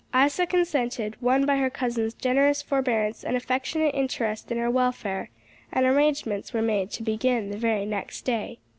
Isa 0.15 0.47
consented, 0.47 1.15
won 1.21 1.45
by 1.45 1.57
her 1.57 1.69
cousin's 1.69 2.15
generous 2.15 2.63
forbearance 2.63 3.23
and 3.23 3.37
affectionate 3.37 3.93
interest 3.93 4.51
in 4.51 4.57
her 4.57 4.67
welfare, 4.67 5.29
and 5.71 5.85
arrangements 5.85 6.53
were 6.53 6.61
made 6.63 6.89
to 6.93 7.03
begin 7.03 7.51
the 7.51 7.57
very 7.59 7.85
next 7.85 8.21
day. 8.23 8.57